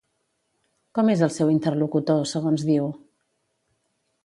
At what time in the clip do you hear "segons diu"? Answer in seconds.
2.33-2.91